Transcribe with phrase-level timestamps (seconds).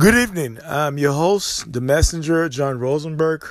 [0.00, 0.58] Good evening.
[0.64, 3.44] I'm your host, the messenger, John Rosenberg.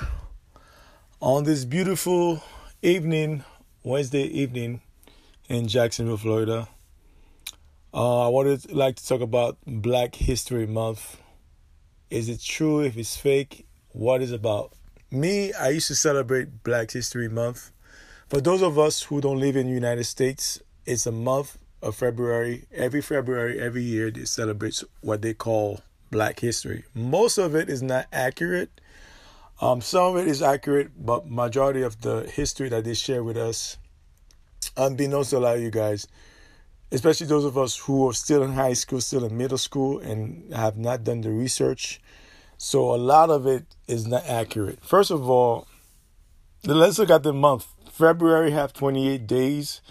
[1.20, 2.42] On this beautiful
[2.82, 3.44] evening,
[3.84, 4.80] Wednesday evening
[5.48, 6.66] in Jacksonville, Florida,
[7.94, 11.20] uh, I wanted like to talk about Black History Month.
[12.10, 12.80] Is it true?
[12.80, 14.72] If it's fake, what is about?
[15.12, 17.70] Me, I used to celebrate Black History Month.
[18.28, 21.94] For those of us who don't live in the United States, it's a month of
[21.94, 22.64] February.
[22.72, 26.84] Every February, every year, they celebrate what they call Black history.
[26.94, 28.80] Most of it is not accurate.
[29.60, 33.36] Um, some of it is accurate, but majority of the history that they share with
[33.36, 33.76] us,
[34.76, 36.08] unbeknownst to a lot of you guys,
[36.90, 40.52] especially those of us who are still in high school, still in middle school, and
[40.54, 42.00] have not done the research.
[42.56, 44.84] So a lot of it is not accurate.
[44.84, 45.66] First of all,
[46.64, 47.66] let's look at the month.
[47.90, 49.82] February have 28 days,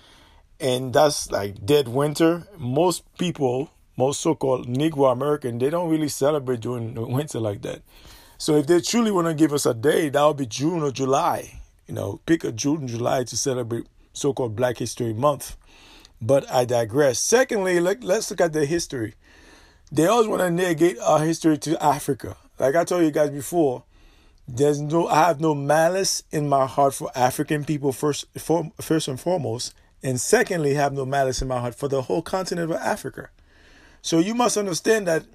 [0.60, 2.48] and that's like dead winter.
[2.58, 7.82] Most people most so-called Negro American, they don't really celebrate during the winter like that.
[8.38, 10.92] So if they truly want to give us a day, that would be June or
[10.92, 11.60] July.
[11.86, 15.58] You know, pick a June, July to celebrate so-called Black History Month.
[16.22, 17.20] But I digress.
[17.20, 19.16] Secondly, let, let's look at the history.
[19.92, 22.38] They always want to negate our history to Africa.
[22.58, 23.84] Like I told you guys before,
[24.48, 29.08] there's no I have no malice in my heart for African people first for, first
[29.08, 32.78] and foremost, and secondly, have no malice in my heart for the whole continent of
[32.78, 33.30] Africa.
[34.02, 35.26] So you must understand that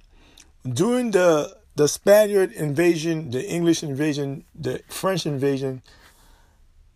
[0.68, 5.82] during the the Spaniard invasion, the English invasion, the French invasion,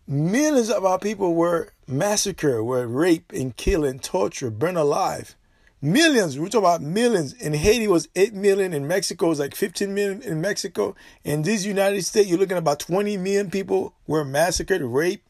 [0.07, 5.35] millions of our people were massacred, were raped and killed and tortured, burned alive.
[5.81, 7.33] Millions, we're talking about millions.
[7.33, 10.95] In Haiti was 8 million, in Mexico was like 15 million in Mexico.
[11.23, 15.25] In this United States, you're looking about 20 million people were massacred, raped,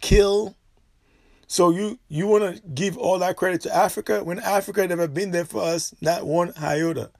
[0.00, 0.54] killed,
[1.48, 5.30] so you you want to give all that credit to Africa when Africa never been
[5.30, 7.10] there for us, not one iota.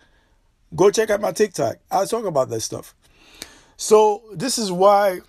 [0.77, 1.79] Go check out my TikTok.
[1.91, 2.95] I talk about that stuff.
[3.79, 5.21] So this is why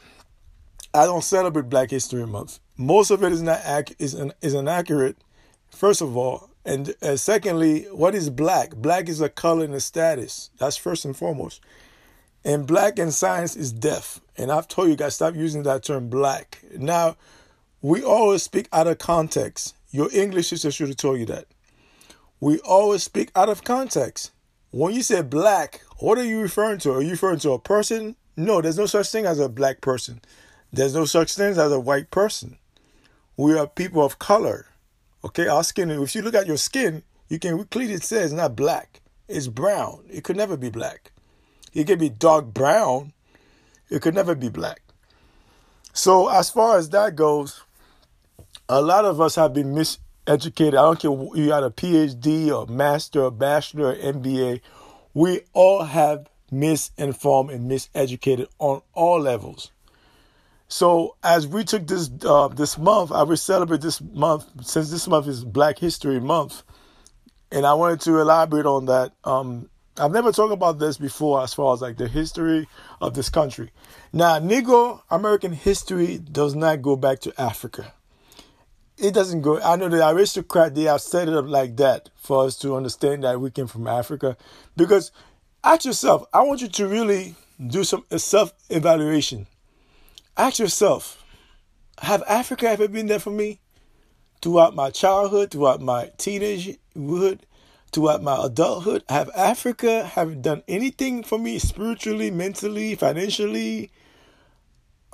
[0.94, 2.60] I don't celebrate Black History Month.
[2.76, 5.16] Most of it is not ac- is an, is inaccurate.
[5.70, 8.76] First of all, and uh, secondly, what is black?
[8.76, 10.50] Black is a color and a status.
[10.58, 11.62] That's first and foremost.
[12.44, 14.20] And black in science is deaf.
[14.38, 16.62] And I've told you guys stop using that term black.
[16.78, 17.16] Now
[17.82, 19.76] we always speak out of context.
[19.92, 21.46] Your English teacher should have told you that.
[22.40, 24.32] We always speak out of context.
[24.72, 26.94] When you say black, what are you referring to?
[26.94, 28.16] Are you referring to a person?
[28.36, 30.22] No, there's no such thing as a black person.
[30.72, 32.58] There's no such thing as a white person.
[33.36, 34.68] We are people of color.
[35.24, 38.56] Okay, our skin, if you look at your skin, you can clearly say it's not
[38.56, 39.02] black.
[39.28, 40.04] It's brown.
[40.10, 41.12] It could never be black.
[41.74, 43.14] It can be dark brown.
[43.90, 44.82] It could never be black.
[45.94, 47.64] So as far as that goes,
[48.70, 50.70] a lot of us have been miseducated.
[50.70, 54.62] I don't care you got a PhD or master or bachelor or MBA.
[55.16, 59.72] We all have misinformed and miseducated on all levels.
[60.68, 65.08] So as we took this uh, this month, I will celebrate this month since this
[65.08, 66.62] month is Black History Month,
[67.52, 69.14] and I wanted to elaborate on that.
[69.24, 72.68] Um, I've never talked about this before as far as like the history
[73.02, 73.72] of this country.
[74.14, 77.92] Now, Negro American history does not go back to Africa
[79.00, 79.62] it doesn't go.
[79.62, 83.24] I know the aristocrat they have set it up like that for us to understand
[83.24, 84.36] that we came from Africa.
[84.76, 85.12] Because
[85.64, 89.48] ask yourself, I want you to really do some self evaluation.
[90.38, 91.24] Ask yourself,
[92.02, 93.60] have Africa ever been there for me?
[94.42, 97.40] Throughout my childhood, throughout my teenagehood,
[97.92, 103.92] throughout my adulthood, have Africa have done anything for me spiritually, mentally, financially,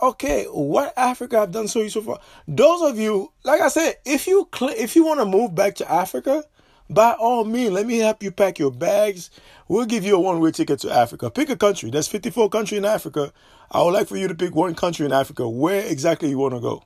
[0.01, 2.19] okay, what Africa have done so you so far?
[2.47, 5.75] Those of you, like I said, if you cl- if you want to move back
[5.75, 6.43] to Africa,
[6.89, 9.31] by all means, let me help you pack your bags.
[9.67, 11.31] We'll give you a one way ticket to Africa.
[11.31, 11.89] Pick a country.
[11.89, 13.33] There's 54 countries in Africa.
[13.71, 15.49] I would like for you to pick one country in Africa.
[15.49, 16.83] Where exactly you want to go?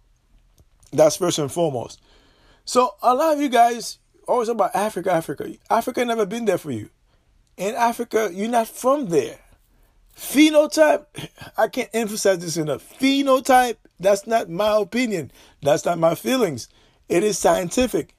[0.91, 2.01] That's first and foremost.
[2.65, 3.97] So a lot of you guys
[4.27, 5.53] always talk about Africa, Africa.
[5.69, 6.89] Africa never been there for you.
[7.57, 9.39] In Africa, you're not from there.
[10.15, 11.05] Phenotype,
[11.57, 12.83] I can't emphasize this enough.
[12.99, 15.31] Phenotype, that's not my opinion.
[15.61, 16.69] That's not my feelings.
[17.07, 18.15] It is scientific.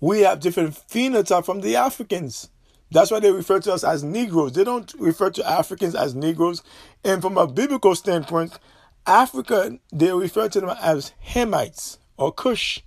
[0.00, 2.50] We have different phenotype from the Africans.
[2.90, 4.52] That's why they refer to us as Negroes.
[4.52, 6.62] They don't refer to Africans as Negroes.
[7.04, 8.58] And from a biblical standpoint,
[9.06, 12.80] Africa, they refer to them as Hamites or Cush.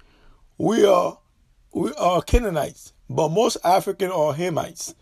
[0.57, 1.19] We are
[1.73, 4.94] we are Canaanites, but most African are Hamites.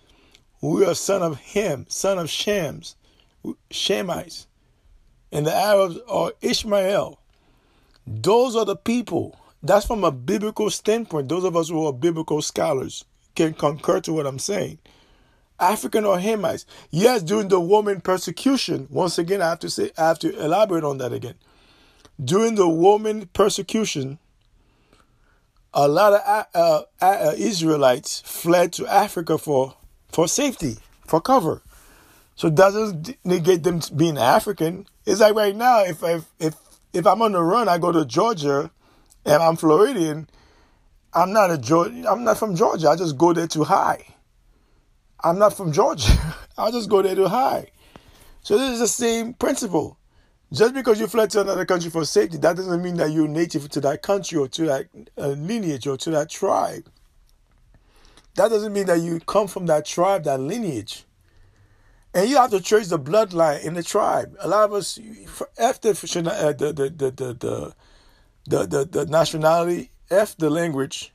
[0.61, 2.95] We are son of Ham, son of Shams.
[3.69, 4.47] Shemites,
[5.31, 7.19] and the Arabs are Ishmael.
[8.05, 9.39] Those are the people.
[9.61, 11.29] That's from a biblical standpoint.
[11.29, 13.05] Those of us who are biblical scholars
[13.35, 14.79] can concur to what I'm saying.
[15.59, 16.65] African or Hamites.
[16.89, 20.83] Yes, during the Roman persecution, once again, I have to say, I have to elaborate
[20.83, 21.35] on that again.
[22.23, 24.19] During the Roman persecution,
[25.73, 29.75] a lot of uh, uh, Israelites fled to Africa for,
[30.09, 31.61] for safety, for cover.
[32.39, 34.87] So it doesn't negate them being African.
[35.05, 36.55] It's like right now, if if if
[36.93, 38.71] if I'm on the run, I go to Georgia,
[39.25, 40.29] and I'm Floridian.
[41.13, 42.05] I'm not a Georgia.
[42.09, 42.87] I'm not from Georgia.
[42.87, 44.05] I just go there to hide.
[45.21, 46.13] I'm not from Georgia.
[46.57, 47.71] I'll just go there to hide.
[48.41, 49.97] So this is the same principle.
[50.53, 53.67] Just because you fled to another country for safety, that doesn't mean that you're native
[53.67, 54.87] to that country or to that
[55.17, 56.89] uh, lineage or to that tribe.
[58.35, 61.03] That doesn't mean that you come from that tribe, that lineage.
[62.13, 64.35] And you have to trace the bloodline in the tribe.
[64.39, 64.99] A lot of us,
[65.59, 67.73] after uh, the, the, the, the,
[68.45, 71.13] the, the, the nationality, F the language,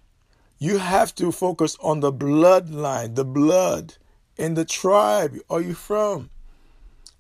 [0.59, 3.97] you have to focus on the bloodline, the blood
[4.37, 6.31] in the tribe are you from.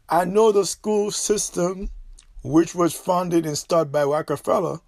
[0.08, 1.90] I know the school system,
[2.42, 4.80] which was funded and started by Rockefeller,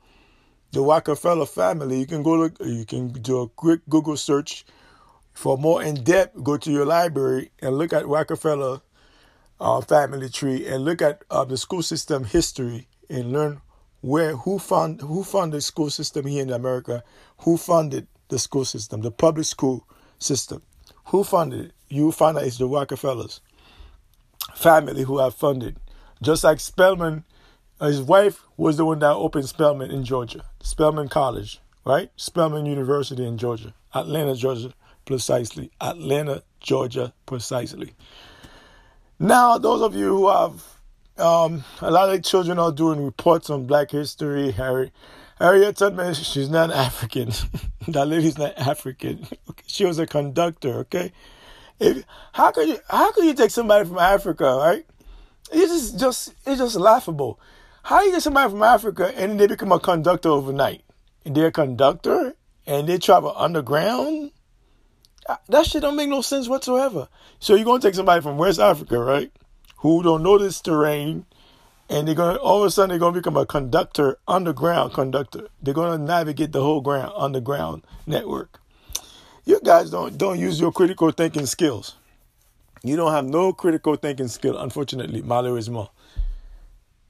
[0.73, 1.99] the Rockefeller family.
[1.99, 4.65] You can go look, you can do a quick Google search
[5.37, 6.43] for more in depth.
[6.43, 8.81] Go to your library and look at Rockefeller
[9.61, 13.61] uh, family tree and look at uh, the school system history and learn
[14.01, 17.05] where who fund who funded the school system here in America,
[17.39, 19.87] who funded the school system, the public school
[20.19, 20.63] system.
[21.07, 21.73] Who funded it?
[21.89, 23.41] You find out it's the Rockefellers
[24.55, 25.77] family who have funded.
[26.23, 27.25] Just like Spelman,
[27.81, 32.11] his wife was the one that opened Spelman in Georgia, Spelman College, right?
[32.17, 34.73] Spelman University in Georgia, Atlanta, Georgia,
[35.07, 35.71] precisely.
[35.81, 37.95] Atlanta, Georgia, precisely.
[39.19, 40.63] Now, those of you who have
[41.17, 44.93] um, a lot of children are doing reports on Black History, Harry
[45.39, 47.31] Harriet Tubman, she's not African.
[47.89, 49.27] that lady's not African.
[49.69, 51.13] She was a conductor, okay?
[51.81, 54.87] If, how could you how could you take somebody from Africa, right?
[55.53, 57.41] It's just, just it's just laughable.
[57.83, 60.83] How you get somebody from Africa and they become a conductor overnight?
[61.25, 62.37] And they're a conductor
[62.67, 64.31] and they travel underground?
[65.49, 67.09] That shit don't make no sense whatsoever.
[67.39, 69.33] So you're gonna take somebody from West Africa, right?
[69.79, 71.27] Who don't know this terrain,
[71.89, 75.49] and they're gonna all of a sudden they're gonna become a conductor, underground conductor.
[75.63, 78.61] They're gonna navigate the whole ground underground network.
[79.45, 81.97] You guys don't don't use your critical thinking skills.
[82.83, 85.89] You don't have no critical thinking skill, unfortunately, malheureusement.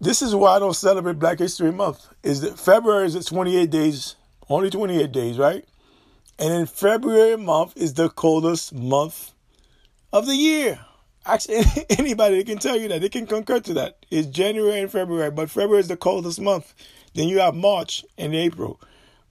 [0.00, 2.08] This is why I don't celebrate Black History Month.
[2.22, 4.16] Is that February is it 28 days,
[4.48, 5.64] only 28 days, right?
[6.38, 9.32] And in February month is the coldest month
[10.12, 10.78] of the year.
[11.24, 13.00] Actually, anybody can tell you that.
[13.00, 14.04] They can concur to that.
[14.10, 16.74] It's January and February, but February is the coldest month.
[17.14, 18.80] Then you have March and April.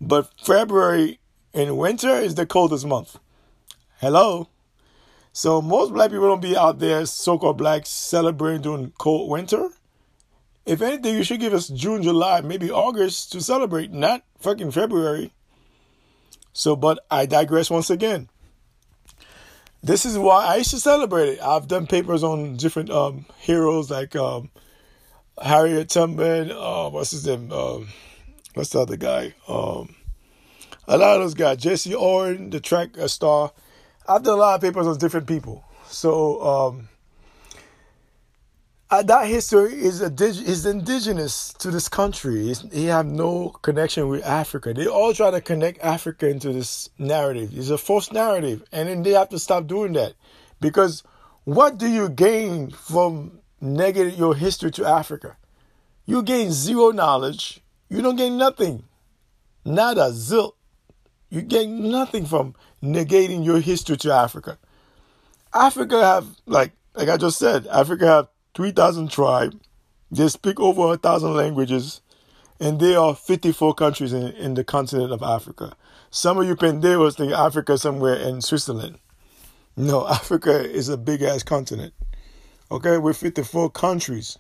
[0.01, 1.19] But February
[1.53, 3.17] in winter is the coldest month.
[3.99, 4.49] Hello?
[5.31, 9.69] So most black people don't be out there, so-called blacks, celebrating during cold winter.
[10.65, 15.31] If anything, you should give us June, July, maybe August to celebrate, not fucking February.
[16.55, 18.29] So, but I digress once again
[19.85, 21.41] this is why I used to celebrate it.
[21.41, 24.49] I've done papers on different um, heroes like um,
[25.41, 26.51] Harriet Tubman.
[26.51, 27.51] Uh, what's his name?
[27.51, 27.89] Um,
[28.55, 29.35] what's the other guy?
[29.47, 29.95] Um,
[30.87, 31.57] a lot of those guys.
[31.57, 33.51] Jesse Owens, the track star.
[34.07, 35.63] I've done a lot of papers on different people.
[35.85, 36.89] So um,
[38.91, 42.51] uh, that history is is indigenous to this country.
[42.51, 44.73] It's, have no connection with Africa.
[44.73, 47.51] They all try to connect Africa into this narrative.
[47.53, 50.13] It's a false narrative, and then they have to stop doing that
[50.61, 51.03] because
[51.45, 55.35] what do you gain from negating your history to Africa?
[56.05, 57.61] You gain zero knowledge.
[57.89, 58.83] You don't gain nothing.
[59.63, 60.53] Nada, zilch.
[61.31, 64.59] You gain nothing from negating your history to Africa.
[65.53, 69.57] Africa have like like I just said, Africa have 3,000 tribes.
[70.09, 72.01] They speak over a thousand languages,
[72.59, 75.75] and there are 54 countries in, in the continent of Africa.
[76.09, 78.99] Some of you penderos think Africa somewhere in Switzerland.
[79.75, 81.93] No, Africa is a big ass continent.
[82.71, 84.37] Okay, we're 54 countries.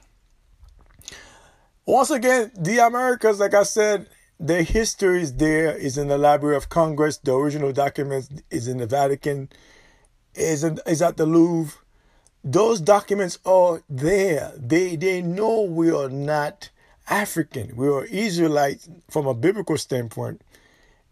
[1.85, 4.07] Once again, the Americas, like I said,
[4.39, 7.17] their history is there, is in the Library of Congress.
[7.17, 9.49] The original documents is in the Vatican,
[10.33, 11.77] is in, is at the Louvre.
[12.47, 14.53] Those documents are there.
[14.55, 16.69] They they know we are not
[17.09, 17.75] African.
[17.75, 20.43] We are Israelites from a biblical standpoint.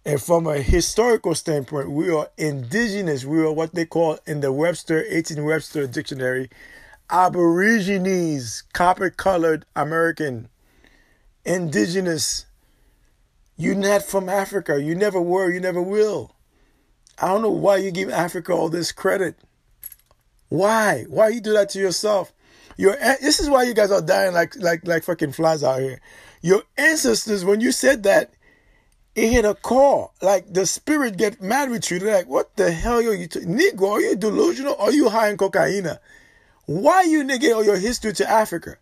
[0.06, 3.25] And from a historical standpoint, we are indigenous.
[3.25, 6.52] We are what they call in the Webster, 18 Webster dictionary,
[7.10, 10.50] Aborigines, copper colored American,
[11.46, 12.46] indigenous.
[13.58, 14.80] You're not from Africa.
[14.80, 15.52] You never were.
[15.52, 16.36] You never will.
[17.20, 19.36] I don't know why you give Africa all this credit.
[20.53, 21.05] Why?
[21.10, 22.31] Why you do that to yourself?
[22.77, 26.00] Your this is why you guys are dying like like like fucking flies out here.
[26.43, 28.36] Your ancestors, when you said that,
[29.15, 30.13] it hit a call.
[30.22, 31.98] Like the spirit get mad with you.
[31.98, 33.93] They're like, what the hell are you, t- Negro?
[33.93, 34.75] Are you delusional?
[34.75, 35.89] Are you high in cocaine?
[36.67, 38.77] Why you negate all your history to Africa?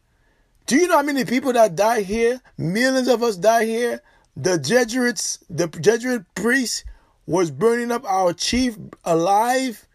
[0.65, 2.41] Do you know how many people that die here?
[2.57, 4.01] Millions of us die here.
[4.35, 6.83] The Jesuits, the Jesuit priest
[7.25, 9.87] was burning up our chief alive,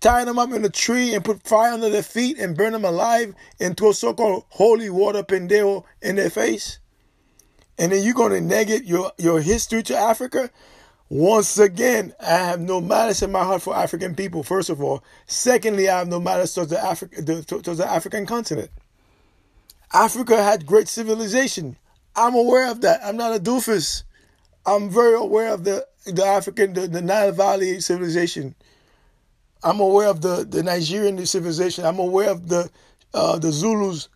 [0.00, 2.84] tying them up in a tree and put fire under their feet and burn them
[2.84, 6.78] alive and throw so-called holy water pendejo in their face
[7.80, 10.50] and then you're going to negate your, your history to Africa?
[11.08, 15.02] Once again, I have no malice in my heart for African people, first of all.
[15.26, 18.70] Secondly, I have no malice towards the, Afri- the, towards the African continent.
[19.94, 21.78] Africa had great civilization.
[22.14, 23.00] I'm aware of that.
[23.02, 24.02] I'm not a doofus.
[24.66, 28.54] I'm very aware of the, the African, the, the Nile Valley civilization.
[29.62, 31.84] I'm aware of the, the Nigerian civilization.
[31.84, 32.70] I'm aware of the
[33.12, 34.08] uh, the Zulus.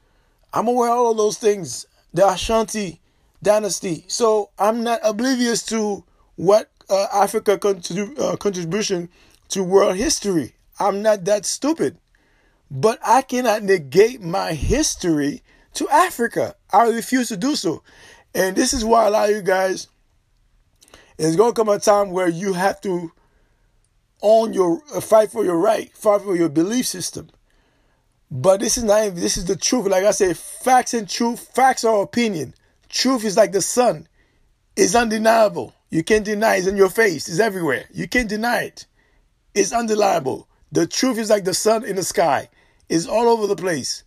[0.52, 1.86] I'm aware of all of those things.
[2.12, 3.00] The Ashanti
[3.42, 4.04] dynasty.
[4.08, 6.04] So I'm not oblivious to
[6.36, 9.08] what uh, Africa contrib- uh, contribution
[9.48, 10.54] to world history.
[10.78, 11.98] I'm not that stupid.
[12.70, 15.42] But I cannot negate my history
[15.74, 16.54] to Africa.
[16.72, 17.82] I refuse to do so.
[18.34, 19.88] And this is why a lot of you guys,
[21.18, 23.12] it's going to come a time where you have to
[24.24, 27.28] own your, uh, fight for your right, fight for your belief system.
[28.30, 29.86] But this is not, this is the truth.
[29.86, 32.54] Like I said, facts and truth, facts are opinion.
[32.88, 34.08] Truth is like the sun.
[34.76, 35.74] It's undeniable.
[35.90, 36.60] You can't deny it.
[36.60, 37.28] It's in your face.
[37.28, 37.84] It's everywhere.
[37.92, 38.86] You can't deny it.
[39.54, 40.48] It's undeniable.
[40.72, 42.48] The truth is like the sun in the sky.
[42.88, 44.02] It's all over the place.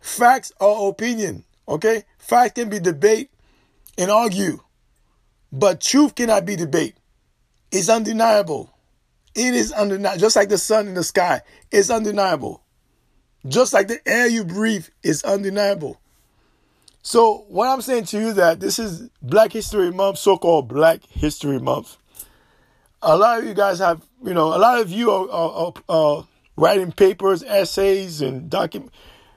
[0.00, 1.44] Facts are opinion.
[1.68, 2.04] Okay?
[2.18, 3.30] Facts can be debate
[3.98, 4.60] and argue.
[5.52, 6.94] But truth cannot be debate.
[7.70, 8.70] It's undeniable.
[9.36, 10.18] It is undeniable.
[10.18, 11.42] Just like the sun in the sky.
[11.70, 12.62] It's undeniable.
[13.46, 16.00] Just like the air you breathe is undeniable.
[17.02, 21.60] So what I'm saying to you that this is Black History Month, so-called Black History
[21.60, 21.98] Month.
[23.02, 26.26] A lot of you guys have, you know, a lot of you are, are, are
[26.56, 28.90] writing papers, essays, and document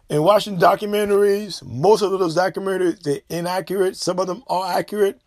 [0.09, 1.63] and watching documentaries.
[1.63, 3.95] Most of those documentaries they're inaccurate.
[3.95, 5.21] Some of them are accurate,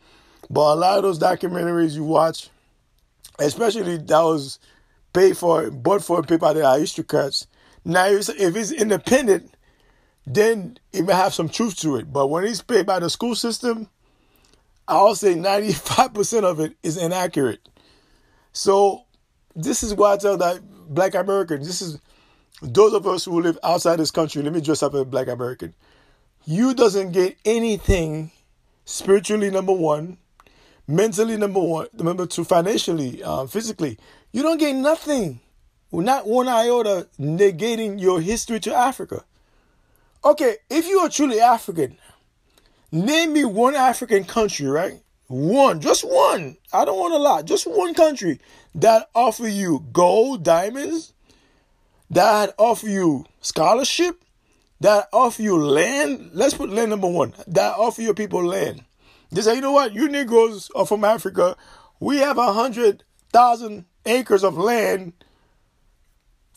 [0.50, 2.50] but a lot of those documentaries you watch,
[3.39, 4.59] especially that was
[5.12, 7.47] paid for, bought for, paid by the aristocrats.
[7.85, 9.53] Now, if it's independent
[10.27, 12.12] then it may have some truth to it.
[12.12, 13.89] But when it's paid by the school system,
[14.87, 17.69] I'll say 95% of it is inaccurate.
[18.53, 19.05] So
[19.55, 21.99] this is why I tell that black Americans, this is
[22.61, 25.29] those of us who live outside this country, let me dress up as a black
[25.29, 25.75] American.
[26.45, 28.31] You doesn't get anything
[28.85, 30.19] spiritually, number one,
[30.87, 33.99] mentally, number one, number two, financially, uh, physically.
[34.33, 35.41] You don't get nothing.
[35.93, 39.25] Not one iota negating your history to Africa.
[40.25, 41.99] Okay, if you are truly African,
[42.91, 45.01] name me one African country, right?
[45.27, 46.57] One, just one.
[46.73, 47.45] I don't want a lot.
[47.45, 48.41] Just one country
[48.75, 51.12] that offer you gold, diamonds,
[52.11, 54.23] that offer you scholarship,
[54.81, 56.31] that offer you land.
[56.35, 57.35] Let's put land number one.
[57.47, 58.85] That offer your people land.
[59.33, 59.95] They say, you know what?
[59.95, 61.57] You Negroes are from Africa.
[61.99, 65.15] We have a hundred thousand acres of land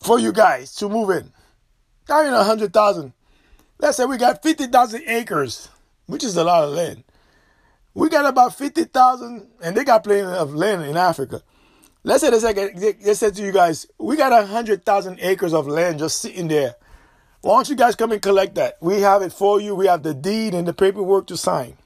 [0.03, 1.31] for you guys to move in.
[2.09, 3.13] Not even a hundred thousand.
[3.79, 5.69] Let's say we got 50,000 acres,
[6.05, 7.03] which is a lot of land.
[7.93, 11.41] We got about 50,000, and they got plenty of land in Africa.
[12.03, 15.99] Let's say they, they said to you guys, we got a 100,000 acres of land
[15.99, 16.75] just sitting there.
[17.41, 18.77] Why don't you guys come and collect that?
[18.81, 19.75] We have it for you.
[19.75, 21.77] We have the deed and the paperwork to sign.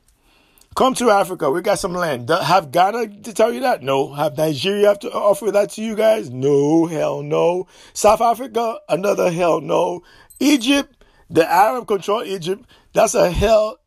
[0.80, 1.52] Come to Africa.
[1.52, 2.30] We got some land.
[2.30, 3.84] Have Ghana to tell you that?
[3.84, 4.14] No.
[4.14, 6.30] Have Nigeria have to offer that to you guys?
[6.30, 6.86] No.
[6.86, 7.68] Hell no.
[7.92, 8.80] South Africa?
[8.88, 10.04] Another hell no.
[10.40, 11.04] Egypt?
[11.30, 12.66] The Arab control Egypt.
[12.94, 13.80] That's a hell,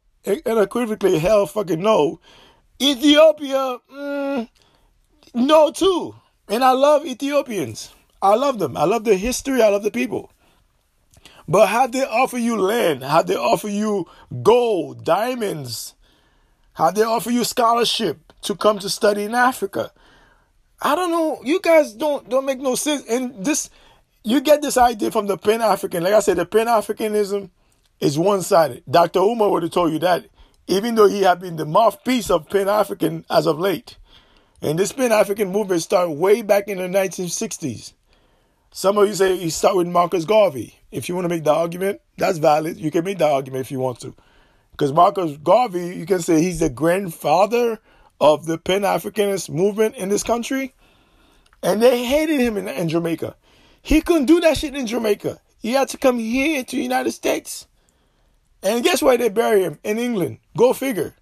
[0.44, 2.20] unequivocally hell fucking no.
[2.78, 4.48] Ethiopia, mm,
[5.32, 6.14] no too.
[6.50, 7.94] And I love Ethiopians.
[8.20, 8.76] I love them.
[8.76, 9.62] I love the history.
[9.62, 10.30] I love the people.
[11.48, 13.02] But how they offer you land?
[13.02, 14.04] How they offer you
[14.42, 15.94] gold, diamonds?
[16.74, 19.92] How they offer you scholarship to come to study in Africa?
[20.80, 21.40] I don't know.
[21.44, 23.04] You guys don't don't make no sense.
[23.08, 23.70] And this
[24.24, 26.02] you get this idea from the Pan African.
[26.02, 27.50] Like I said, the Pan Africanism
[28.00, 28.82] is one sided.
[28.90, 29.20] Dr.
[29.20, 30.26] Umar would have told you that,
[30.66, 33.96] even though he had been the mouthpiece of Pan African as of late.
[34.60, 37.94] And this Pan African movement started way back in the 1960s.
[38.70, 40.78] Some of you say you start with Marcus Garvey.
[40.90, 42.78] If you want to make the argument, that's valid.
[42.78, 44.14] You can make the argument if you want to.
[44.82, 47.78] Because Marcus Garvey, you can say he's the grandfather
[48.20, 50.74] of the Pan Africanist movement in this country.
[51.62, 53.36] And they hated him in, in Jamaica.
[53.80, 55.40] He couldn't do that shit in Jamaica.
[55.60, 57.68] He had to come here to the United States.
[58.60, 59.78] And guess where they bury him?
[59.84, 60.38] In England.
[60.56, 61.14] Go figure.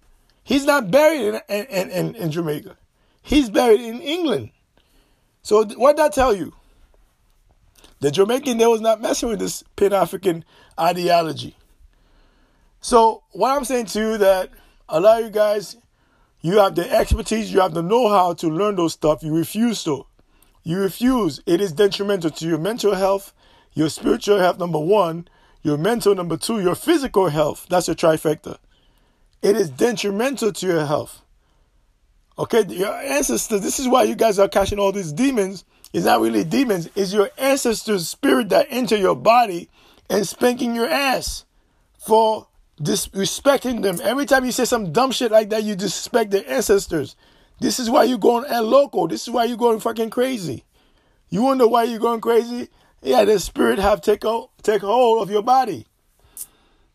[0.43, 2.75] He's not buried in, in, in, in Jamaica.
[3.21, 4.49] He's buried in England.
[5.43, 6.51] So what that tell you?
[7.99, 10.45] The Jamaican they was not messing with this Pan African
[10.79, 11.55] ideology.
[12.81, 14.49] So what I'm saying to you that
[14.89, 15.77] a lot of you guys,
[16.41, 19.23] you have the expertise, you have the know-how to learn those stuff.
[19.23, 20.05] You refuse to.
[20.63, 21.41] You refuse.
[21.45, 23.33] It is detrimental to your mental health,
[23.73, 25.27] your spiritual health, number one,
[25.61, 27.67] your mental, number two, your physical health.
[27.69, 28.57] That's your trifecta.
[29.43, 31.21] It is detrimental to your health.
[32.37, 35.63] Okay, your ancestors, this is why you guys are catching all these demons.
[35.93, 39.69] It's not really demons, it's your ancestors' spirit that enter your body
[40.09, 41.45] and spanking your ass
[41.99, 42.47] for
[42.81, 43.99] disrespecting them.
[44.03, 47.15] Every time you say some dumb shit like that, you disrespect their ancestors.
[47.59, 49.07] This is why you're going and local.
[49.07, 50.63] This is why you're going fucking crazy.
[51.29, 52.69] You wonder why you're going crazy?
[53.01, 54.23] Yeah, the spirit have take,
[54.63, 55.85] take hold of your body.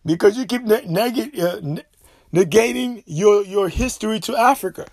[0.04, 1.60] Because you keep neg- uh,
[2.32, 4.86] negating your, your history to Africa.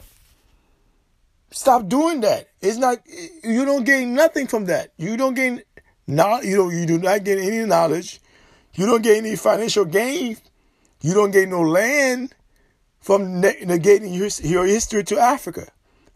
[1.51, 2.49] Stop doing that.
[2.61, 2.97] It's not
[3.43, 4.91] you don't gain nothing from that.
[4.97, 5.61] You don't gain
[6.07, 8.19] not you know you do not get any knowledge.
[8.73, 10.37] You don't get any financial gain.
[11.03, 12.33] You don't get no land
[13.01, 15.67] from negating your, your history to Africa.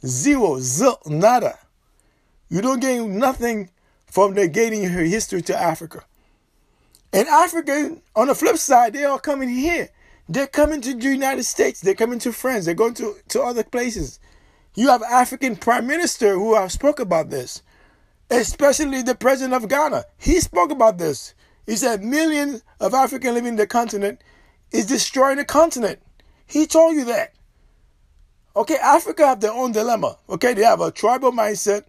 [0.05, 1.59] Zero, zil, nada.
[2.47, 3.69] You don't gain nothing
[4.05, 6.05] from negating your history to Africa.
[7.11, 9.89] And Africa, on the flip side, they are coming here.
[10.29, 11.81] They're coming to the United States.
[11.81, 12.63] They're coming to France.
[12.63, 14.21] They're going to, to other places.
[14.73, 17.61] You have African prime minister who have spoke about this,
[18.29, 20.05] especially the president of Ghana.
[20.17, 21.33] He spoke about this.
[21.65, 24.21] He said millions of African living in the continent
[24.71, 25.99] is destroying the continent.
[26.45, 27.33] He told you that.
[28.55, 30.17] Okay, Africa have their own dilemma.
[30.29, 31.83] Okay, they have a tribal mindset.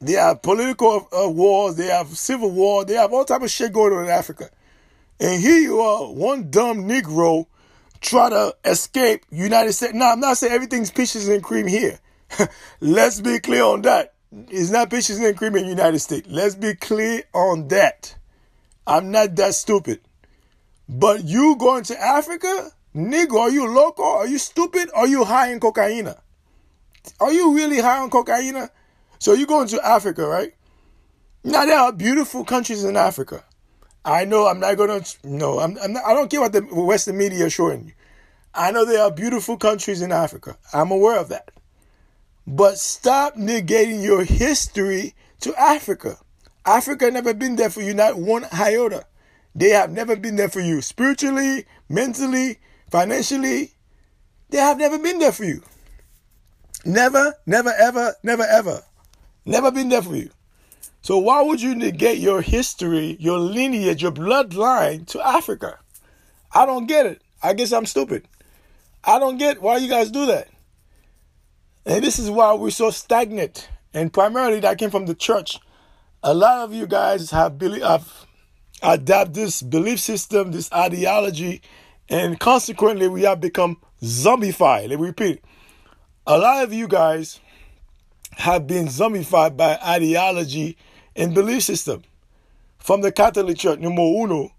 [0.00, 1.76] They have political uh, wars.
[1.76, 2.84] They have civil war.
[2.84, 4.50] They have all type of shit going on in Africa.
[5.18, 7.46] And here you are, one dumb Negro
[8.00, 9.94] try to escape United States.
[9.94, 11.98] Now, I'm not saying everything's peaches and cream here.
[12.80, 14.14] Let's be clear on that.
[14.48, 16.26] It's not peaches and cream in United States.
[16.30, 18.14] Let's be clear on that.
[18.86, 20.00] I'm not that stupid.
[20.88, 22.70] But you going to Africa?
[22.94, 24.04] Nigga, are you local?
[24.04, 24.88] Are you stupid?
[24.94, 26.14] Are you high in cocaine?
[27.20, 28.68] Are you really high on cocaine?
[29.18, 30.54] So you going to Africa, right?
[31.44, 33.44] Now there are beautiful countries in Africa.
[34.04, 35.02] I know I'm not gonna.
[35.24, 35.76] No, I'm.
[35.82, 37.92] I'm not, I don't care what the Western media is showing you.
[38.54, 40.56] I know there are beautiful countries in Africa.
[40.72, 41.50] I'm aware of that.
[42.46, 46.18] But stop negating your history to Africa.
[46.64, 49.04] Africa never been there for you, not one iota.
[49.56, 52.58] They have never been there for you spiritually, mentally,
[52.90, 53.72] financially.
[54.50, 55.62] They have never been there for you.
[56.84, 58.82] Never, never, ever, never, ever.
[59.46, 60.28] Never been there for you.
[61.00, 65.78] So why would you negate your history, your lineage, your bloodline to Africa?
[66.52, 67.22] I don't get it.
[67.42, 68.28] I guess I'm stupid.
[69.04, 70.48] I don't get why you guys do that.
[71.86, 73.70] And this is why we're so stagnant.
[73.94, 75.60] And primarily that came from the church.
[76.22, 78.26] A lot of you guys have, believe, have
[78.82, 81.62] adapt this belief system, this ideology,
[82.08, 84.88] and consequently we have become zombified.
[84.88, 85.42] Let me repeat.
[86.26, 87.40] A lot of you guys
[88.32, 90.76] have been zombified by ideology
[91.14, 92.02] and belief system
[92.78, 94.52] from the Catholic Church, numero uno,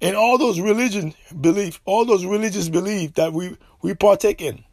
[0.00, 4.64] and all those religion belief, all those religious belief that we, we partake in.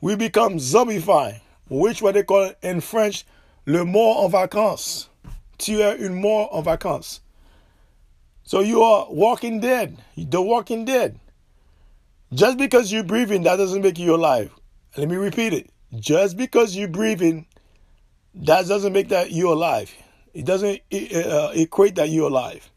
[0.00, 3.24] We become zombified, which what they call in French,
[3.66, 5.08] le mort en vacances.
[5.58, 7.20] Tu es une mort en vacances.
[8.44, 11.18] So you are walking dead, the walking dead.
[12.32, 14.50] Just because you're breathing, that doesn't make you alive.
[14.96, 15.70] Let me repeat it.
[15.98, 17.46] Just because you're breathing,
[18.34, 19.94] that doesn't make that you alive.
[20.32, 22.70] It doesn't uh, equate that you're alive.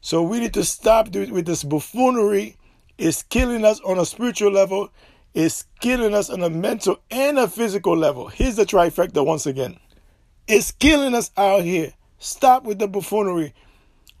[0.00, 2.56] So we need to stop with this buffoonery.
[2.98, 4.90] It's killing us on a spiritual level.
[5.34, 8.28] It's killing us on a mental and a physical level.
[8.28, 9.78] Here's the trifecta once again.
[10.48, 11.92] It's killing us out here.
[12.18, 13.54] Stop with the buffoonery.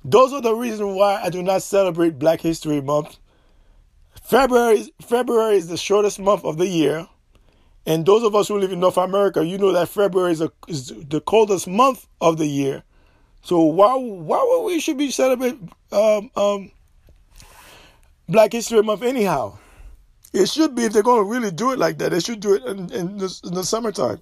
[0.04, 3.18] Those are the reasons why I do not celebrate Black History Month.
[4.22, 7.06] February, February is the shortest month of the year.
[7.86, 10.52] And those of us who live in North America, you know that February is, a,
[10.68, 12.82] is the coldest month of the year.
[13.42, 16.70] So why why would we should be celebrating um, um,
[18.28, 19.58] Black History Month anyhow?
[20.32, 22.12] It should be if they're going to really do it like that.
[22.12, 24.20] They should do it in, in, the, in the summertime.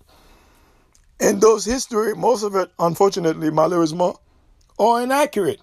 [1.21, 4.17] And those history, most of it, unfortunately, malheureusement,
[4.79, 5.61] are inaccurate.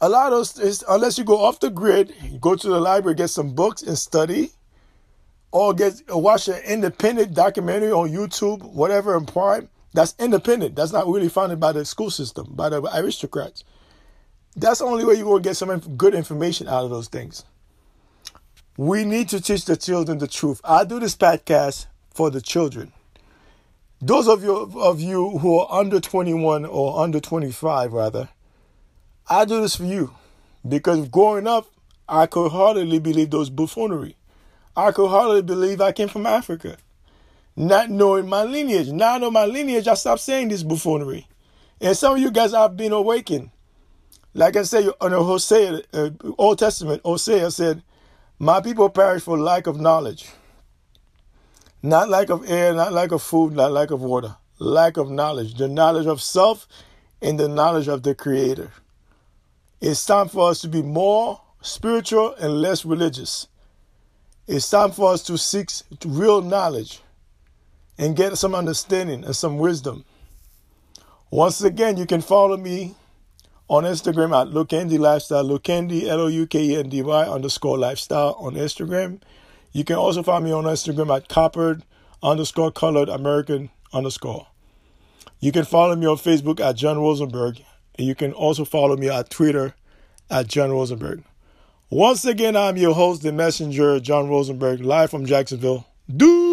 [0.00, 0.48] A lot of
[0.88, 4.50] unless you go off the grid, go to the library, get some books and study,
[5.52, 10.76] or get watch an independent documentary on YouTube, whatever, in Prime, That's independent.
[10.76, 13.64] That's not really funded by the school system, by the aristocrats.
[14.56, 17.44] That's the only way you're going to get some good information out of those things.
[18.76, 20.60] We need to teach the children the truth.
[20.64, 22.92] I do this podcast for the children.
[24.00, 28.30] Those of you of you who are under 21 or under 25 rather,
[29.32, 30.12] I do this for you
[30.68, 31.68] because growing up,
[32.08, 34.16] I could hardly believe those buffoonery.
[34.76, 36.76] I could hardly believe I came from Africa,
[37.54, 38.88] not knowing my lineage.
[38.88, 41.28] Now I know my lineage, I stopped saying this buffoonery.
[41.80, 43.50] And some of you guys have been awakened.
[44.34, 47.82] Like I say on the Hosea, uh, Old Testament, Hosea said,
[48.40, 50.28] My people perish for lack of knowledge.
[51.84, 54.34] Not lack of air, not lack of food, not lack of water.
[54.58, 55.54] Lack of knowledge.
[55.54, 56.66] The knowledge of self
[57.22, 58.72] and the knowledge of the Creator.
[59.80, 63.48] It's time for us to be more spiritual and less religious.
[64.46, 65.70] It's time for us to seek
[66.04, 67.00] real knowledge
[67.96, 70.04] and get some understanding and some wisdom.
[71.30, 72.94] Once again, you can follow me
[73.68, 78.34] on Instagram at Loukendy Lifestyle, L O U K E N D Y underscore lifestyle
[78.38, 79.22] on Instagram.
[79.72, 81.84] You can also find me on Instagram at coppered
[82.22, 84.48] underscore colored American underscore.
[85.38, 87.62] You can follow me on Facebook at John Rosenberg,
[87.96, 89.74] and you can also follow me at Twitter
[90.30, 91.22] at John Rosenberg.
[91.90, 95.86] Once again, I'm your host, the messenger, John Rosenberg, live from Jacksonville.
[96.08, 96.49] Dude!